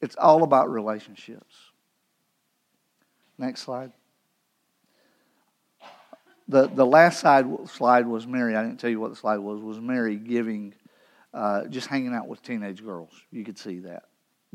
[0.00, 1.54] It's all about relationships.
[3.38, 3.92] Next slide.
[6.48, 8.54] The, the last side, slide was Mary.
[8.56, 9.60] I didn't tell you what the slide was.
[9.60, 10.74] Was Mary giving,
[11.34, 13.10] uh, just hanging out with teenage girls.
[13.30, 14.04] You could see that.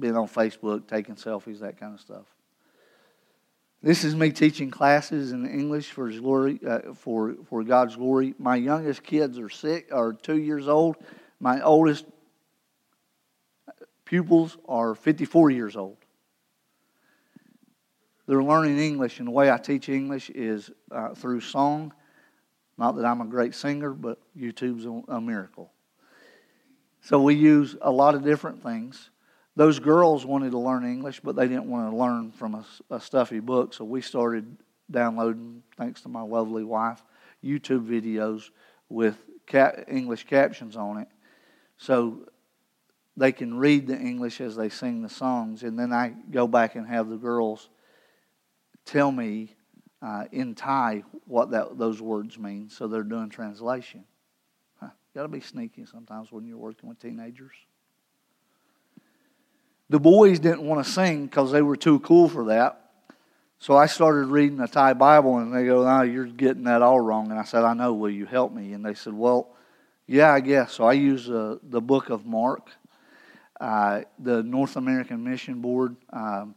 [0.02, 2.26] Being on Facebook, taking selfies, that kind of stuff.
[3.84, 8.36] This is me teaching classes in English for His glory, uh, for for God's glory.
[8.38, 10.98] My youngest kids are six, are two years old.
[11.40, 12.06] My oldest
[14.04, 15.98] pupils are 54 years old.
[18.28, 21.94] They're learning English, and the way I teach English is uh, through song.
[22.78, 25.72] Not that I'm a great singer, but YouTube's a miracle.
[27.02, 29.11] So we use a lot of different things.
[29.56, 33.02] Those girls wanted to learn English, but they didn't want to learn from a, a
[33.02, 33.74] stuffy book.
[33.74, 34.58] So we started
[34.90, 37.04] downloading, thanks to my lovely wife,
[37.44, 38.50] YouTube videos
[38.88, 41.08] with cap- English captions on it.
[41.78, 42.30] So
[43.18, 45.64] they can read the English as they sing the songs.
[45.64, 47.70] And then I go back and have the girls
[48.86, 49.56] tell me
[50.02, 52.70] uh, in Thai what that, those words mean.
[52.70, 54.06] So they're doing translation.
[54.80, 54.90] Huh.
[55.14, 57.52] Got to be sneaky sometimes when you're working with teenagers.
[59.92, 62.92] The boys didn't want to sing because they were too cool for that.
[63.60, 67.02] So I started reading the Thai Bible, and they go, "No, you're getting that all
[67.02, 67.92] wrong." And I said, "I know.
[67.92, 69.50] Will you help me?" And they said, "Well,
[70.08, 72.70] yeah, I guess." So I use uh, the Book of Mark.
[73.60, 76.56] Uh, the North American Mission Board um,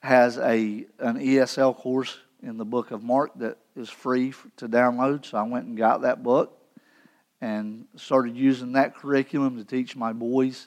[0.00, 5.24] has a an ESL course in the Book of Mark that is free to download.
[5.24, 6.58] So I went and got that book
[7.40, 10.66] and started using that curriculum to teach my boys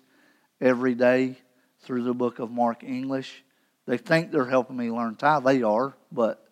[0.61, 1.35] every day
[1.81, 3.43] through the book of Mark English.
[3.85, 5.39] They think they're helping me learn Thai.
[5.39, 6.47] They are, but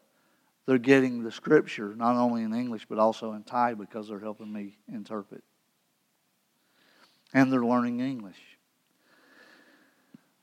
[0.65, 4.51] they're getting the scripture not only in English but also in Thai because they're helping
[4.51, 5.43] me interpret.
[7.33, 8.39] And they're learning English.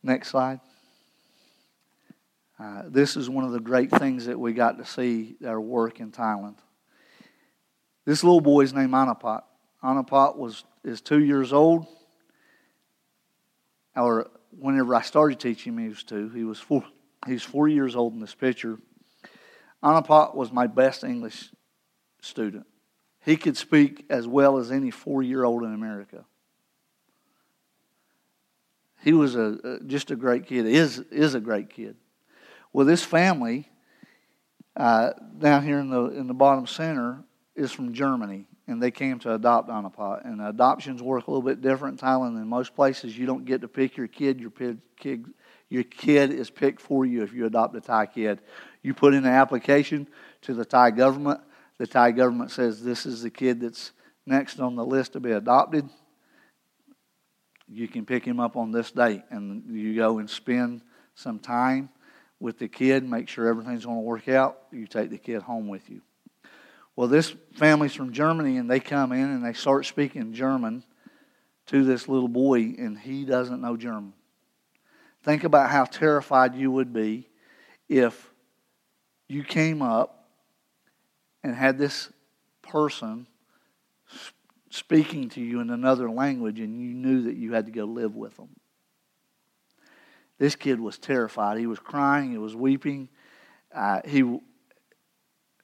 [0.02, 0.60] Next slide.
[2.58, 5.98] Uh, this is one of the great things that we got to see their work
[5.98, 6.56] in Thailand.
[8.04, 9.42] This little boy is named Anapat.
[9.82, 11.86] Anapat was is two years old.
[13.96, 16.28] Or whenever I started teaching him, he was two.
[16.30, 16.84] He was four.
[17.26, 18.78] He's four years old in this picture.
[19.82, 21.50] Anapat was my best English
[22.20, 22.66] student.
[23.24, 26.24] He could speak as well as any four-year-old in America.
[29.02, 30.66] He was a, just a great kid.
[30.66, 31.96] Is is a great kid.
[32.72, 33.68] Well, this family
[34.76, 37.22] uh, down here in the in the bottom center
[37.54, 40.24] is from Germany, and they came to adopt Anapat.
[40.24, 43.16] And adoptions work a little bit different in Thailand than most places.
[43.16, 44.40] You don't get to pick your kid.
[44.40, 45.26] Your kid,
[45.68, 48.40] your kid is picked for you if you adopt a Thai kid.
[48.82, 50.08] You put in an application
[50.42, 51.40] to the Thai government.
[51.78, 53.92] The Thai government says this is the kid that's
[54.26, 55.88] next on the list to be adopted.
[57.68, 60.82] You can pick him up on this date, and you go and spend
[61.14, 61.88] some time
[62.38, 64.58] with the kid, make sure everything's going to work out.
[64.70, 66.02] You take the kid home with you.
[66.96, 70.84] Well, this family's from Germany, and they come in and they start speaking German
[71.66, 74.12] to this little boy, and he doesn't know German.
[75.22, 77.28] Think about how terrified you would be
[77.88, 78.30] if
[79.28, 80.28] you came up
[81.42, 82.10] and had this
[82.62, 83.26] person
[84.70, 88.16] speaking to you in another language and you knew that you had to go live
[88.16, 88.48] with them.
[90.38, 91.58] This kid was terrified.
[91.58, 93.08] He was crying, he was weeping.
[93.74, 94.22] Uh, he,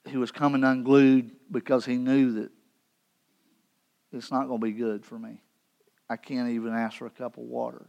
[0.05, 2.51] he was coming unglued because he knew that
[4.11, 5.41] it's not going to be good for me.
[6.09, 7.85] I can't even ask for a cup of water.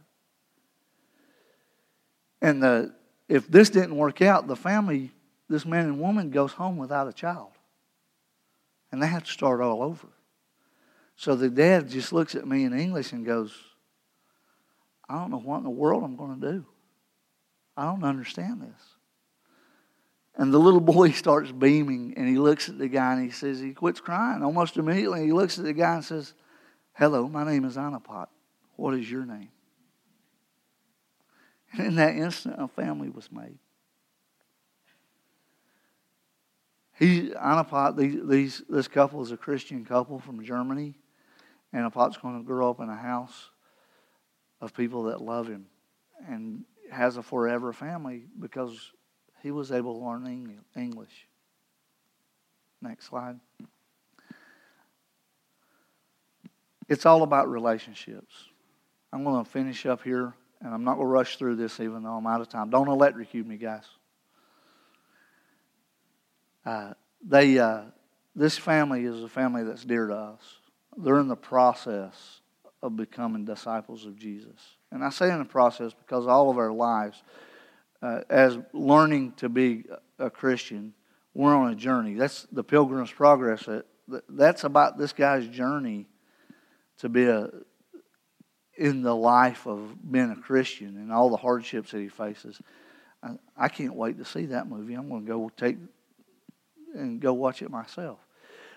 [2.41, 2.93] And the,
[3.27, 5.11] if this didn't work out, the family,
[5.49, 7.51] this man and woman, goes home without a child.
[8.91, 10.07] And they have to start all over.
[11.15, 13.53] So the dad just looks at me in English and goes,
[15.09, 16.65] I don't know what in the world I'm going to do.
[17.75, 18.92] I don't understand this.
[20.35, 23.59] And the little boy starts beaming and he looks at the guy and he says,
[23.59, 24.43] he quits crying.
[24.43, 26.33] Almost immediately, he looks at the guy and says,
[26.93, 28.27] Hello, my name is Anapat.
[28.75, 29.49] What is your name?
[31.71, 33.57] And in that instant, a family was made.
[36.99, 40.93] He, Anapat, these, these, this couple is a Christian couple from Germany.
[41.71, 43.49] And Anapat's going to grow up in a house
[44.61, 45.65] of people that love him
[46.27, 48.91] and has a forever family because
[49.43, 51.27] he was able to learn English.
[52.81, 53.39] Next slide.
[56.87, 58.33] It's all about relationships.
[59.11, 62.03] I'm going to finish up here, and I'm not going to rush through this even
[62.03, 62.69] though I'm out of time.
[62.69, 63.83] Don't electrocute me, guys.
[66.65, 67.81] Uh, they, uh,
[68.35, 70.41] this family is a family that's dear to us.
[70.97, 72.39] They're in the process
[72.81, 74.77] of becoming disciples of Jesus.
[74.91, 77.21] And I say in the process because all of our lives,
[78.03, 79.85] uh, as learning to be
[80.19, 80.93] a Christian,
[81.33, 82.15] we're on a journey.
[82.15, 83.67] That's the Pilgrim's Progress.
[84.27, 86.07] That's about this guy's journey
[86.97, 87.49] to be a,
[88.77, 92.59] in the life of being a Christian and all the hardships that he faces.
[93.23, 94.95] I, I can't wait to see that movie.
[94.95, 95.77] I'm going to go take
[96.93, 98.19] and go watch it myself.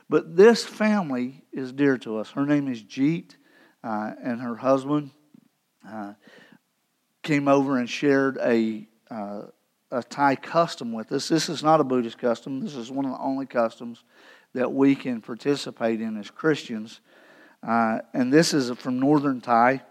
[0.08, 2.30] But this family is dear to us.
[2.30, 3.34] Her name is Jeet,
[3.82, 5.10] uh, and her husband
[5.86, 6.12] uh,
[7.24, 9.42] came over and shared a uh,
[9.90, 11.28] a Thai custom with us.
[11.28, 12.60] This is not a Buddhist custom.
[12.60, 14.02] This is one of the only customs
[14.54, 17.00] that we can participate in as Christians.
[17.62, 19.82] Uh, and this is from northern Thai,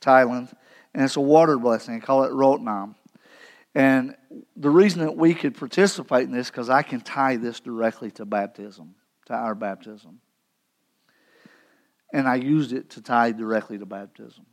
[0.00, 0.52] Thailand,
[0.92, 1.94] and it's a water blessing.
[1.94, 2.94] They call it Rotnam.
[3.74, 4.14] And
[4.56, 8.24] the reason that we could participate in this because I can tie this directly to
[8.24, 8.94] baptism,
[9.26, 10.20] to our baptism.
[12.12, 14.46] And I used it to tie directly to baptism.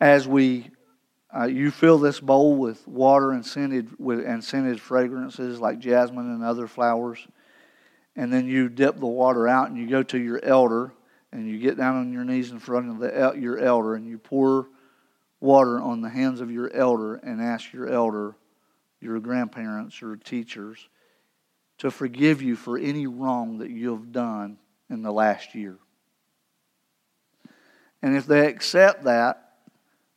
[0.00, 0.70] As we,
[1.36, 6.32] uh, you fill this bowl with water and scented with and scented fragrances like jasmine
[6.32, 7.26] and other flowers,
[8.14, 10.92] and then you dip the water out and you go to your elder
[11.32, 14.18] and you get down on your knees in front of the, your elder and you
[14.18, 14.68] pour
[15.40, 18.36] water on the hands of your elder and ask your elder,
[19.00, 20.88] your grandparents, or teachers
[21.78, 24.56] to forgive you for any wrong that you have done
[24.88, 25.76] in the last year.
[28.00, 29.43] And if they accept that,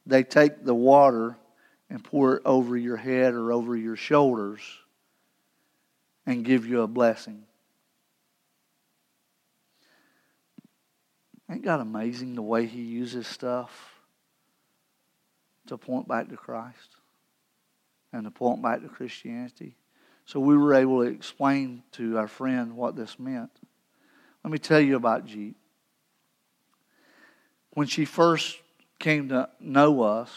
[0.08, 1.38] they take the water
[1.89, 4.62] and pour it over your head or over your shoulders
[6.26, 7.43] and give you a blessing.
[11.49, 13.93] Ain't God amazing the way He uses stuff
[15.68, 16.95] to point back to Christ
[18.12, 19.76] and to point back to Christianity?
[20.26, 23.51] So we were able to explain to our friend what this meant.
[24.43, 25.55] Let me tell you about Jeet.
[27.72, 28.58] When she first
[29.00, 30.32] came to know us,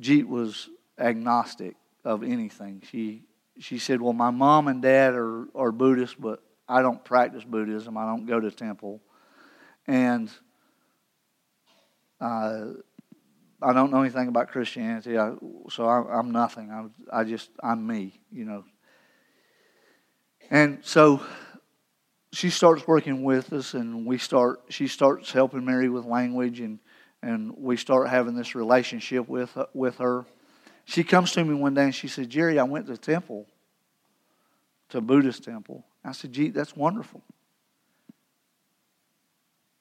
[0.00, 2.82] Jeet was agnostic of anything.
[2.90, 3.24] She
[3.58, 7.96] she said, "Well, my mom and dad are are Buddhists, but I don't practice Buddhism.
[7.96, 9.00] I don't go to temple."
[9.86, 10.30] and
[12.20, 12.66] uh,
[13.62, 15.32] I don't know anything about Christianity, I,
[15.70, 16.70] so I, am nothing.
[16.70, 18.64] I, I just I'm me, you know.
[20.50, 21.22] And so
[22.32, 24.60] she starts working with us, and we start.
[24.68, 26.78] She starts helping Mary with language, and
[27.26, 30.24] and we start having this relationship with with her.
[30.84, 33.46] She comes to me one day and she said, "Jerry, I went to the temple,
[34.90, 37.22] to Buddhist temple." I said, "Gee, that's wonderful."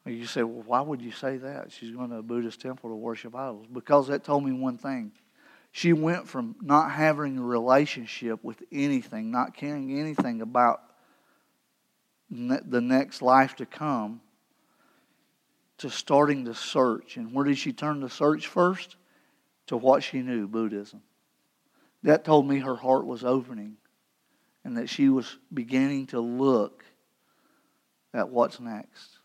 [0.07, 1.71] You say, well, why would you say that?
[1.71, 3.65] She's going to a Buddhist temple to worship idols.
[3.71, 5.11] Because that told me one thing.
[5.71, 10.81] She went from not having a relationship with anything, not caring anything about
[12.29, 14.21] the next life to come,
[15.80, 17.17] to starting the search.
[17.17, 18.95] And where did she turn the search first?
[19.67, 21.01] To what she knew Buddhism.
[22.03, 23.78] that told me her heart was opening
[24.63, 26.86] and that she was beginning to look
[28.13, 29.19] at what's next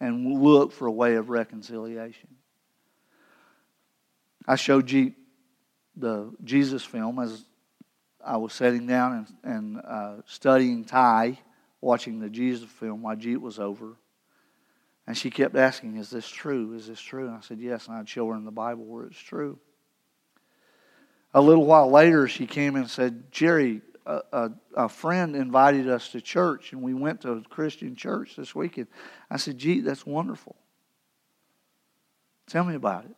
[0.00, 2.28] and look for a way of reconciliation.
[4.46, 5.14] I showed Jeet
[5.96, 7.44] the Jesus film as
[8.24, 11.38] I was sitting down and, and uh, studying Thai,
[11.80, 13.96] watching the Jesus film while Jeet was over.
[15.08, 16.74] And she kept asking, Is this true?
[16.74, 17.28] Is this true?
[17.28, 17.88] And I said, Yes.
[17.88, 19.58] And I'd show her in the Bible where it's true.
[21.32, 26.10] A little while later, she came and said, Jerry, a, a, a, friend invited us
[26.10, 28.88] to church, and we went to a Christian church this weekend.
[29.30, 30.56] I said, Gee, that's wonderful.
[32.46, 33.16] Tell me about it.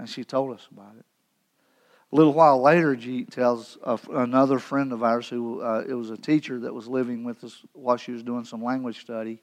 [0.00, 1.04] And she told us about it.
[2.12, 6.10] A little while later, Jeet tells a, another friend of ours who uh, it was
[6.10, 9.40] a teacher that was living with us while she was doing some language study.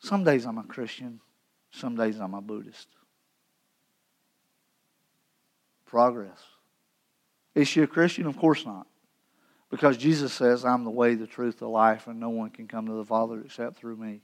[0.00, 1.20] Some days I'm a Christian,
[1.70, 2.88] some days I'm a Buddhist.
[5.86, 6.38] Progress.
[7.54, 8.26] Is she a Christian?
[8.26, 8.86] Of course not.
[9.70, 12.86] Because Jesus says, I'm the way, the truth, the life, and no one can come
[12.86, 14.20] to the Father except through me.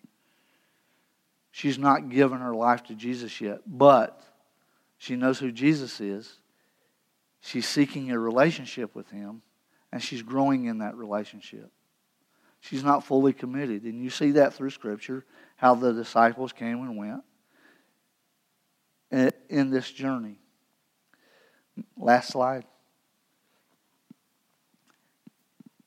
[1.51, 4.20] She's not given her life to Jesus yet, but
[4.99, 6.39] she knows who Jesus is.
[7.41, 9.43] She's seeking a relationship with him,
[9.93, 11.70] and she's growing in that relationship.
[12.65, 13.83] She's not fully committed.
[13.83, 17.23] And you see that through Scripture, how the disciples came and went
[19.51, 20.39] in this journey.
[21.97, 22.65] Last slide.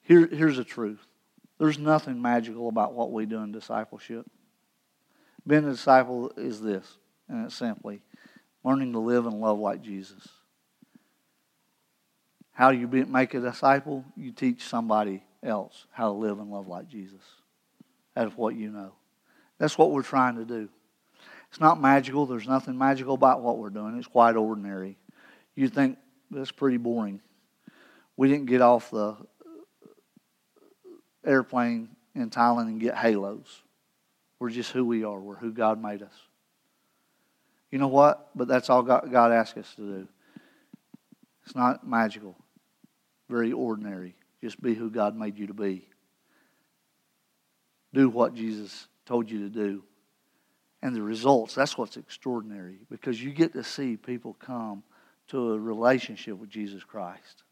[0.02, 1.00] Here, here's the truth
[1.58, 4.28] there's nothing magical about what we do in discipleship.
[5.48, 6.86] Being a disciple is this,
[7.28, 8.02] and it's simply
[8.64, 10.28] learning to live and love like Jesus.
[12.52, 14.06] How do you make a disciple?
[14.16, 17.24] You teach somebody else how to live and love like Jesus.
[18.18, 18.94] out of what you know.
[19.60, 20.70] That's what we're trying to do.
[21.50, 22.26] It's not magical.
[22.26, 23.98] There's nothing magical about what we're doing.
[23.98, 24.98] It's quite ordinary.
[25.56, 25.98] You think
[26.32, 27.22] that's pretty boring.
[28.18, 29.16] We didn't get off the
[31.26, 33.62] airplane in Thailand and get halos.
[34.40, 35.20] We're just who we are.
[35.20, 36.14] We're who God made us.
[37.72, 38.30] You know what?
[38.36, 40.08] But that's all God, God asks us to do.
[41.46, 42.36] It's not magical,
[43.30, 44.16] very ordinary.
[44.42, 45.88] Just be who God made you to be.
[47.94, 49.84] Do what Jesus told you to do.
[50.82, 54.84] And the results, that's what's extraordinary because you get to see people come
[55.30, 57.44] to a relationship with Jesus Christ.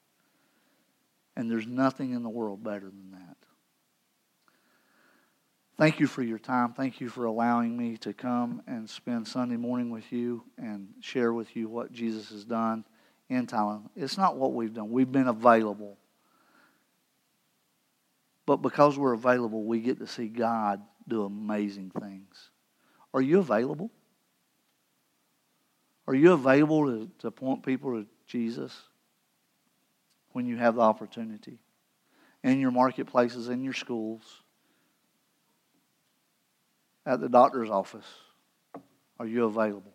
[1.35, 3.37] And there's nothing in the world better than that.
[5.77, 6.71] Thank you for your time.
[6.71, 11.33] Thank you for allowing me to come and spend Sunday morning with you and share
[11.33, 12.85] with you what Jesus has done
[13.27, 13.89] in Thailand.
[13.95, 15.97] It's not what we've done, we've been available.
[18.45, 22.51] But because we're available, we get to see God do amazing things.
[23.13, 23.91] Are you available?
[26.07, 28.75] Are you available to, to point people to Jesus
[30.33, 31.59] when you have the opportunity?
[32.43, 34.43] In your marketplaces, in your schools?
[37.05, 38.05] at the doctor's office?
[39.19, 39.94] Are you available?